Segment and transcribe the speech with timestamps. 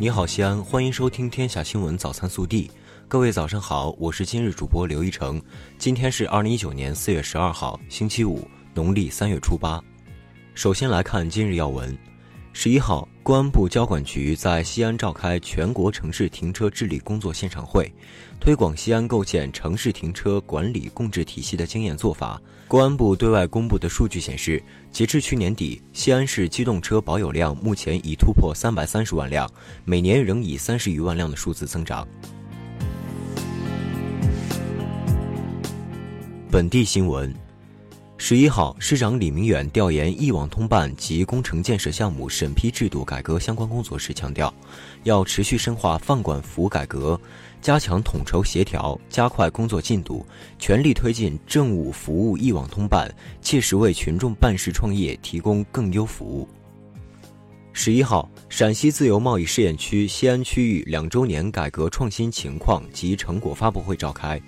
[0.00, 2.68] 你好，西安，欢迎收听《天下新闻早餐速递》。
[3.08, 5.42] 各位早上好，我是今日主播刘一成。
[5.76, 9.82] 今天是二零一九年四月十二号，星期五，农历三月初八。
[10.54, 11.98] 首先来看今日要闻。
[12.60, 17.94] 十一号，公安部交管局在西安召开全国城市停车治理工作现场会，
[18.40, 22.42] 推广西安构建城市停车管理共治体系的经验做法。
[22.66, 24.60] 公安部对外公布的数据显示，
[24.90, 29.48] 截至去年底，西安市机动车保有量目前已突破三百三十万辆，
[29.84, 32.04] 每年仍以三十余万辆的数字增长。
[36.50, 37.32] 本地新闻。
[38.20, 44.52] 十一号，市长李明远调研一网通办及工程建设项目审批制度改革相关工作时强调，
[45.04, 47.18] 要持续深化放管服改革，
[47.62, 50.26] 加强统筹协调，加快工作进度，
[50.58, 53.08] 全力推进政务服务一网通办，
[53.40, 56.46] 切实为群众办事创业提供更优服务。
[57.72, 64.42] 十一号，陕西自由贸易试验区西安区域两周年改革创新情况及成果发布会召开。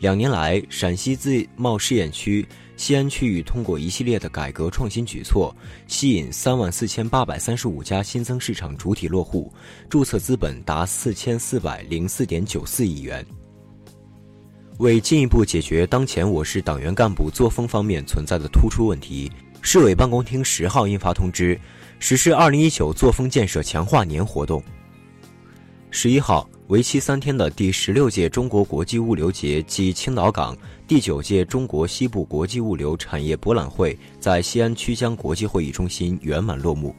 [0.00, 5.54] 两年来，陕西自贸试验区西安区域通过一系列的改革创新举措，
[5.86, 9.52] 吸引三万四千八百三十五家新增市场主体落户，
[9.90, 13.24] 注册资本达四千四百零四点九四亿元。
[14.78, 21.60] 为进一步解决当前我市党员干部作风方面存在的突出问题，市委办公厅十号印发通知，
[21.98, 24.62] 实施二零一九作风建设强化年活动。
[25.90, 26.48] 十一号。
[26.68, 36.94] 为期三天的第十六届中国国际物流节暨青岛港第九届中国西部国际物流产业博览会在西安曲江国际会议中心圆满落幕。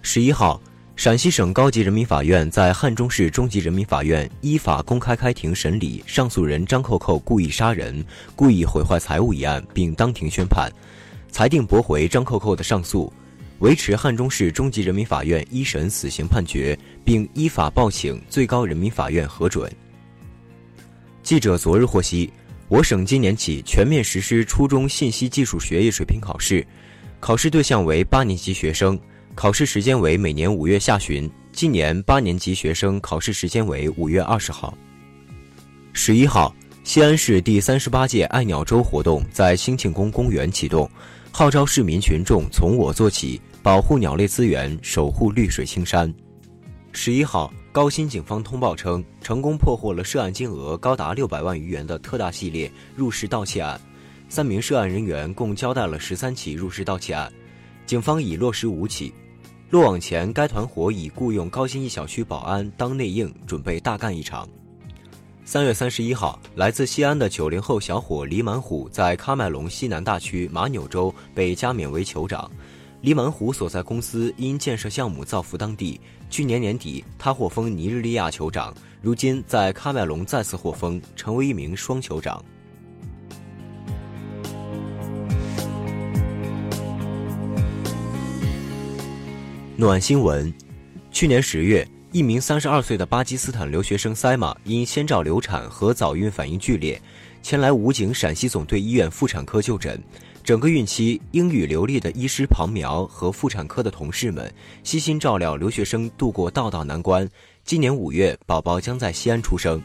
[0.00, 0.58] 十一号，
[0.96, 8.02] 陕西省高级人民法院在汉中市中级人民法院依法公开开庭审理上诉人张扣扣故意杀人、
[8.34, 10.72] 故意毁坏财物一案，并当庭宣判，
[11.30, 13.12] 裁定驳回张扣扣的上诉。
[13.60, 19.70] 维持汉中市中级人民法院一审死刑判决，并依法报请最高人民法院核准。
[21.22, 22.30] 记者昨日获悉，
[22.68, 26.66] 我省今年起全面实施初中信息技术学业水平考试，
[27.18, 28.98] 考试对象为八年级学生，
[29.34, 31.30] 考试时间为每年五月下旬。
[31.50, 34.76] 今年八年级学生考试时间为五月二十号。
[35.94, 40.88] 十一号，西安市第三十八届爱鸟周活动在兴庆宫公园启动。
[41.38, 46.10] 号召市民群众从我做起，保护鸟类资源，守护绿水青山。
[46.92, 53.78] 十一号，高新警方通报称，成功破获了涉案金额高达六百万余元的特大系列入室盗窃案，
[54.30, 57.30] 三名涉案人员共交代了十三起入室盗窃案，
[57.84, 59.12] 警方已落实五起。
[59.68, 64.48] 落网前，该团伙已雇佣高新一小区保安当内应，准备大干一场。
[65.48, 72.50] 三月三十一号，来自西安的九零后小伙李满虎在喀麦隆西南大区马纽州被加冕为酋长。
[73.00, 82.44] 李满虎所在公司因建设项目造福当地，去年年底他获封尼日利亚酋长，如今在喀麦隆再次获封，成为一名双酋长。
[89.76, 90.52] 暖新闻，
[91.12, 91.86] 去年十月。
[92.16, 96.98] 一名三十二岁的巴基斯坦留学生塞玛因先兆流产和早孕反应剧烈，
[97.42, 100.02] 前来武警陕西总队医院妇产科就诊。
[100.42, 104.50] 整个孕期，英语流利的医师庞苗和妇产科的同事们
[104.82, 107.28] 悉心照料留学生度过道道难关。
[107.64, 109.78] 今年五月，宝宝将在西安出生。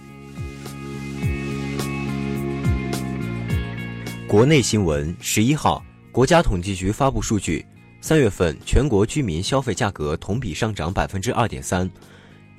[4.25, 7.65] 国内新闻：十一号，国家统计局发布数据，
[7.99, 11.91] 三月份全国居民消费价格同比上涨百分之二点三。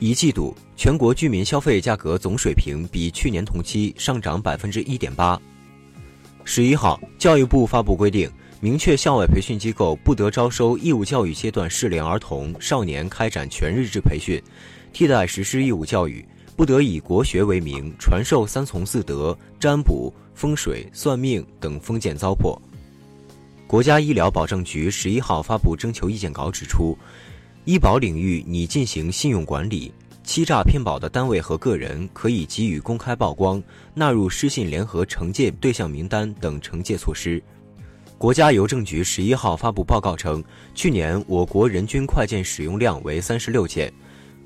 [0.03, 5.41] 一季度全国居民消费价格总水平比去年同期上涨百分之一点八。
[6.43, 14.43] 十一号，教育部发布规定，明确校外培训机构不得招收义务教育阶段适龄儿童、少年开展全日制培训，
[14.93, 16.21] 替代实施义务教育；
[16.57, 22.59] 不得以国学为名传授三从四德、占卜、风水、算命等封建糟粕。
[23.69, 26.99] 国家医疗保障局十一号发布征求意见稿指出。
[27.65, 29.93] 医保领域拟进行信用管理，
[30.25, 33.63] 欺诈骗保的单位和个人可以给予公开曝光，
[33.95, 37.41] 纳入失信联合惩戒对象名单等惩戒措施。
[38.19, 40.43] 国家邮政局十一号发布报告称，
[40.75, 43.93] 去年我国人均快件使用量为三十六件，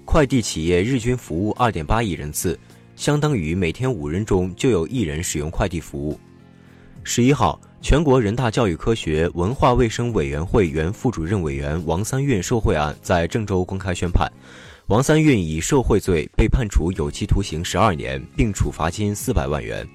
[0.05, 2.59] 快递企业日均服务二点八亿人次，
[2.97, 6.21] 相当于每天五人中就有一人使用快递服务。
[7.03, 7.59] 十一号。
[7.89, 14.29] 全国人大教育科学文化卫生委员会原副主任委员王三运受贿案在郑州公开宣判，
[14.89, 19.89] 王三运以受贿罪被判处有期徒刑十二年，并处罚金四百万元。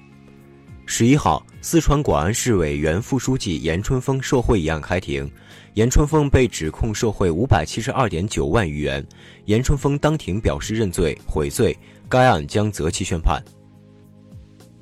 [0.86, 5.30] 十一号，四川广安市委原副书记严春风受贿一案开庭，
[5.74, 9.06] 严春风被指控受贿五百七十二点九万余元。
[9.44, 11.78] 严春风当庭表示认罪悔罪，
[12.08, 13.44] 该案将择期宣判。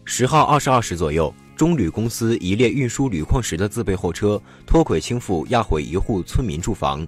[0.05, 7.07] 十号二十二时左右，中铝公司一列运输铝矿石的自备货车脱轨倾覆，压毁一户村民住房。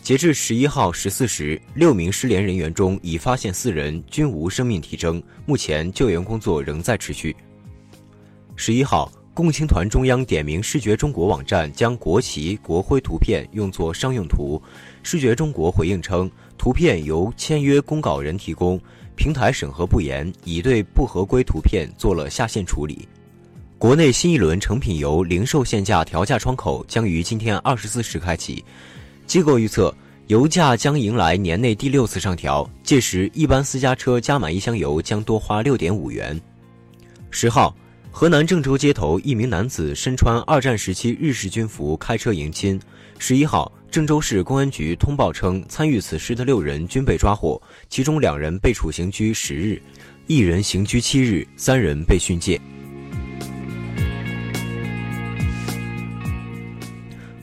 [0.00, 7.36] 截至十一号十四时，六名失联人员中已发现四人，均无生命体征，目前救援工作仍在持续。
[8.56, 14.58] 十一号，共青团中央点名视觉中国网站将国旗、国徽图片用作商用图。
[15.02, 18.80] 视觉中国回应称，图片由签约公稿人提供，
[19.14, 23.06] 平台审核不严，已对不合规图片做了下线处理。
[23.78, 28.64] 国内新一轮成品油零售限价调价窗口将于今天二十四时开启。
[29.26, 29.94] 机构预测，
[30.28, 36.40] 油价将迎来年内第六次上调，届时一般私家车加满一箱油将多花六点五元。
[37.30, 37.74] 十号。
[38.16, 42.80] 河南郑州街头，一名男子身穿二战时期日式军服开车迎亲。
[43.18, 49.82] 十一号，郑州市公安局通报称，参与此事的六人均被抓获，其中两人被处刑拘十日，
[50.28, 52.60] 一人刑拘七日，三人被训诫。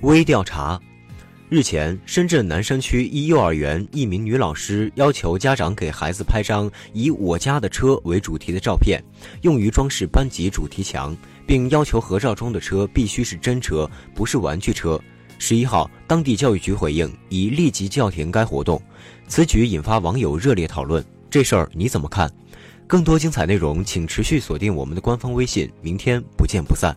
[0.01, 0.79] 微调查。
[1.47, 9.03] 日前，深圳南山区一幼儿园一名女老师要求家长给孩子拍张以“我家的车”为主题的照片，
[9.41, 11.15] 用于装饰班级主题墙，
[11.45, 14.99] 并要求合照中的车必须是真车，不是玩具车。
[15.37, 18.81] 十一号，当地教育局回应，已立即叫停该活动。
[19.27, 22.31] 此举引发网友热烈讨论，这事儿你怎么看？
[22.87, 25.69] 更多精彩内容，请持续锁定我们的官方微信。
[25.81, 26.95] 明天不见不散。